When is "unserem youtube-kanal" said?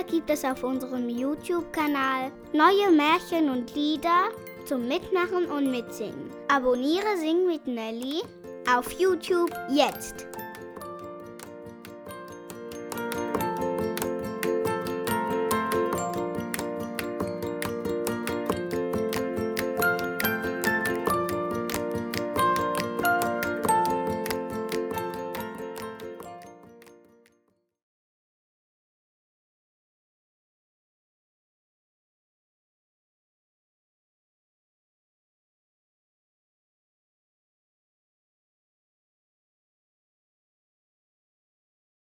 0.64-2.32